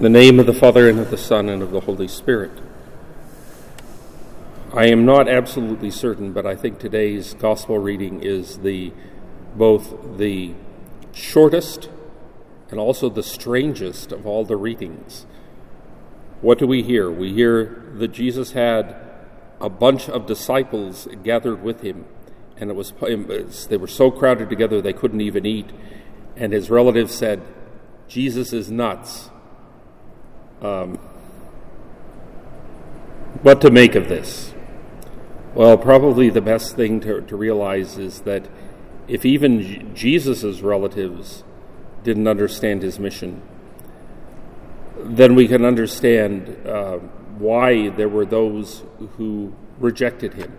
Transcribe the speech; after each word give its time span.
The 0.00 0.08
name 0.08 0.40
of 0.40 0.46
the 0.46 0.54
Father, 0.54 0.88
and 0.88 0.98
of 0.98 1.10
the 1.10 1.18
Son, 1.18 1.50
and 1.50 1.62
of 1.62 1.72
the 1.72 1.80
Holy 1.80 2.08
Spirit. 2.08 2.52
I 4.72 4.86
am 4.86 5.04
not 5.04 5.28
absolutely 5.28 5.90
certain, 5.90 6.32
but 6.32 6.46
I 6.46 6.56
think 6.56 6.78
today's 6.78 7.34
gospel 7.34 7.78
reading 7.78 8.22
is 8.22 8.60
the 8.60 8.94
both 9.54 10.16
the 10.16 10.54
shortest 11.12 11.90
and 12.70 12.80
also 12.80 13.10
the 13.10 13.22
strangest 13.22 14.10
of 14.10 14.26
all 14.26 14.42
the 14.42 14.56
readings. 14.56 15.26
What 16.40 16.58
do 16.58 16.66
we 16.66 16.82
hear? 16.82 17.10
We 17.10 17.34
hear 17.34 17.84
that 17.96 18.08
Jesus 18.08 18.52
had 18.52 18.96
a 19.60 19.68
bunch 19.68 20.08
of 20.08 20.24
disciples 20.24 21.08
gathered 21.22 21.62
with 21.62 21.82
him, 21.82 22.06
and 22.56 22.70
it 22.70 22.74
was 22.74 22.94
they 23.68 23.76
were 23.76 23.86
so 23.86 24.10
crowded 24.10 24.48
together 24.48 24.80
they 24.80 24.94
couldn't 24.94 25.20
even 25.20 25.44
eat. 25.44 25.68
And 26.36 26.54
his 26.54 26.70
relatives 26.70 27.14
said, 27.14 27.42
"Jesus 28.08 28.54
is 28.54 28.70
nuts." 28.70 29.28
Um, 30.62 30.98
what 33.42 33.60
to 33.62 33.70
make 33.70 33.94
of 33.94 34.08
this? 34.08 34.52
Well, 35.54 35.78
probably 35.78 36.30
the 36.30 36.42
best 36.42 36.76
thing 36.76 37.00
to, 37.00 37.22
to 37.22 37.36
realize 37.36 37.96
is 37.96 38.20
that 38.20 38.46
if 39.08 39.24
even 39.24 39.94
Jesus' 39.94 40.60
relatives 40.60 41.42
didn't 42.04 42.28
understand 42.28 42.82
his 42.82 42.98
mission, 42.98 43.42
then 44.96 45.34
we 45.34 45.48
can 45.48 45.64
understand 45.64 46.66
uh, 46.66 46.98
why 47.38 47.88
there 47.88 48.08
were 48.08 48.26
those 48.26 48.82
who 49.16 49.52
rejected 49.78 50.34
him. 50.34 50.56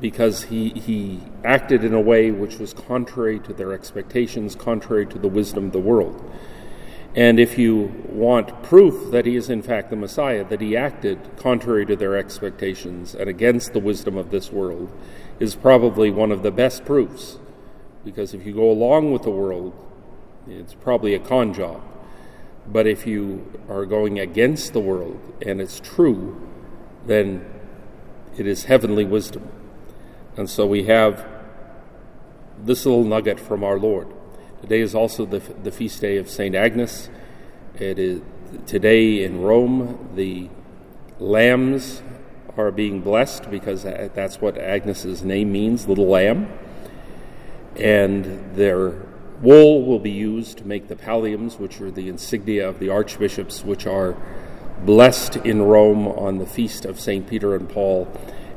Because 0.00 0.44
he, 0.44 0.70
he 0.70 1.20
acted 1.44 1.84
in 1.84 1.94
a 1.94 2.00
way 2.00 2.30
which 2.30 2.58
was 2.58 2.74
contrary 2.74 3.38
to 3.40 3.52
their 3.52 3.72
expectations, 3.72 4.56
contrary 4.56 5.06
to 5.06 5.18
the 5.18 5.28
wisdom 5.28 5.66
of 5.66 5.72
the 5.72 5.78
world. 5.80 6.30
And 7.14 7.38
if 7.38 7.58
you 7.58 8.04
want 8.08 8.62
proof 8.64 9.12
that 9.12 9.24
he 9.24 9.36
is 9.36 9.48
in 9.48 9.62
fact 9.62 9.90
the 9.90 9.96
Messiah, 9.96 10.44
that 10.44 10.60
he 10.60 10.76
acted 10.76 11.36
contrary 11.36 11.86
to 11.86 11.94
their 11.94 12.16
expectations 12.16 13.14
and 13.14 13.30
against 13.30 13.72
the 13.72 13.80
wisdom 13.80 14.16
of 14.16 14.30
this 14.30 14.50
world, 14.50 14.90
is 15.38 15.54
probably 15.54 16.10
one 16.10 16.32
of 16.32 16.42
the 16.42 16.50
best 16.50 16.84
proofs. 16.84 17.38
Because 18.04 18.34
if 18.34 18.44
you 18.44 18.52
go 18.52 18.70
along 18.70 19.12
with 19.12 19.22
the 19.22 19.30
world, 19.30 19.72
it's 20.48 20.74
probably 20.74 21.14
a 21.14 21.20
con 21.20 21.54
job. 21.54 21.82
But 22.66 22.86
if 22.86 23.06
you 23.06 23.60
are 23.68 23.86
going 23.86 24.18
against 24.18 24.72
the 24.72 24.80
world 24.80 25.20
and 25.44 25.60
it's 25.60 25.80
true, 25.80 26.48
then 27.06 27.44
it 28.36 28.46
is 28.46 28.64
heavenly 28.64 29.04
wisdom. 29.04 29.48
And 30.36 30.50
so 30.50 30.66
we 30.66 30.84
have 30.84 31.26
this 32.58 32.84
little 32.86 33.04
nugget 33.04 33.38
from 33.38 33.62
our 33.62 33.78
Lord. 33.78 34.08
Today 34.64 34.80
is 34.80 34.94
also 34.94 35.26
the, 35.26 35.40
the 35.40 35.70
feast 35.70 36.00
day 36.00 36.16
of 36.16 36.30
St. 36.30 36.54
Agnes. 36.54 37.10
It 37.78 37.98
is 37.98 38.22
today 38.64 39.22
in 39.22 39.42
Rome, 39.42 40.08
the 40.14 40.48
lambs 41.20 42.02
are 42.56 42.70
being 42.70 43.02
blessed 43.02 43.50
because 43.50 43.82
that's 43.82 44.40
what 44.40 44.56
Agnes's 44.56 45.22
name 45.22 45.52
means, 45.52 45.86
little 45.86 46.06
lamb. 46.06 46.50
And 47.76 48.56
their 48.56 49.02
wool 49.42 49.84
will 49.84 49.98
be 49.98 50.10
used 50.10 50.56
to 50.58 50.66
make 50.66 50.88
the 50.88 50.96
palliums, 50.96 51.58
which 51.58 51.78
are 51.82 51.90
the 51.90 52.08
insignia 52.08 52.66
of 52.66 52.78
the 52.78 52.88
archbishops, 52.88 53.66
which 53.66 53.86
are 53.86 54.16
blessed 54.82 55.36
in 55.36 55.60
Rome 55.60 56.08
on 56.08 56.38
the 56.38 56.46
feast 56.46 56.86
of 56.86 56.98
St. 56.98 57.28
Peter 57.28 57.54
and 57.54 57.68
Paul, 57.68 58.10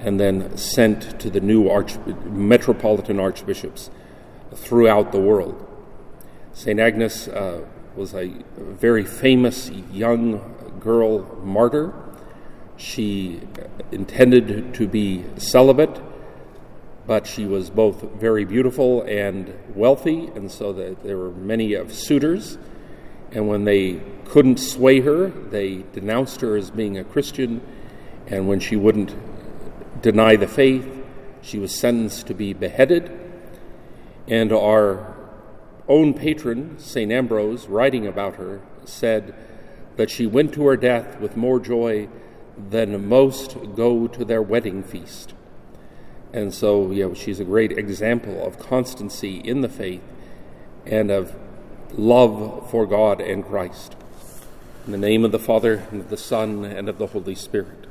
and 0.00 0.20
then 0.20 0.54
sent 0.58 1.18
to 1.20 1.30
the 1.30 1.40
new 1.40 1.70
arch- 1.70 1.96
metropolitan 2.26 3.18
archbishops 3.18 3.88
throughout 4.54 5.10
the 5.10 5.20
world. 5.20 5.70
St. 6.54 6.78
Agnes 6.78 7.26
uh, 7.26 7.64
was 7.96 8.14
a 8.14 8.32
very 8.56 9.04
famous 9.04 9.70
young 9.90 10.78
girl 10.78 11.24
martyr. 11.42 11.92
She 12.76 13.40
intended 13.90 14.72
to 14.74 14.86
be 14.86 15.24
celibate, 15.36 16.00
but 17.08 17.26
she 17.26 17.44
was 17.44 17.70
both 17.70 18.02
very 18.02 18.44
beautiful 18.44 19.02
and 19.02 19.52
wealthy, 19.74 20.30
and 20.36 20.48
so 20.48 20.72
there 20.72 21.18
were 21.18 21.32
many 21.32 21.74
of 21.74 21.92
suitors. 21.92 22.56
And 23.32 23.48
when 23.48 23.64
they 23.64 24.00
couldn't 24.24 24.58
sway 24.58 25.00
her, 25.00 25.26
they 25.26 25.84
denounced 25.92 26.40
her 26.40 26.56
as 26.56 26.70
being 26.70 26.96
a 26.96 27.02
Christian. 27.02 27.62
And 28.28 28.46
when 28.46 28.60
she 28.60 28.76
wouldn't 28.76 29.12
deny 30.02 30.36
the 30.36 30.46
faith, 30.46 30.86
she 31.42 31.58
was 31.58 31.74
sentenced 31.74 32.28
to 32.28 32.34
be 32.34 32.52
beheaded. 32.52 33.10
And 34.28 34.52
our 34.52 35.13
own 35.88 36.14
patron, 36.14 36.78
St. 36.78 37.12
Ambrose, 37.12 37.66
writing 37.66 38.06
about 38.06 38.36
her, 38.36 38.60
said 38.84 39.34
that 39.96 40.10
she 40.10 40.26
went 40.26 40.52
to 40.54 40.66
her 40.66 40.76
death 40.76 41.20
with 41.20 41.36
more 41.36 41.60
joy 41.60 42.08
than 42.56 43.08
most 43.08 43.56
go 43.74 44.06
to 44.06 44.24
their 44.24 44.42
wedding 44.42 44.82
feast. 44.82 45.34
And 46.32 46.52
so, 46.52 46.90
you 46.90 47.08
know, 47.08 47.14
she's 47.14 47.38
a 47.38 47.44
great 47.44 47.72
example 47.72 48.44
of 48.44 48.58
constancy 48.58 49.38
in 49.38 49.60
the 49.60 49.68
faith 49.68 50.02
and 50.84 51.10
of 51.10 51.36
love 51.92 52.68
for 52.70 52.86
God 52.86 53.20
and 53.20 53.44
Christ. 53.44 53.94
In 54.86 54.92
the 54.92 54.98
name 54.98 55.24
of 55.24 55.32
the 55.32 55.38
Father, 55.38 55.86
and 55.90 56.00
of 56.02 56.10
the 56.10 56.16
Son, 56.16 56.64
and 56.64 56.88
of 56.88 56.98
the 56.98 57.08
Holy 57.08 57.34
Spirit. 57.34 57.86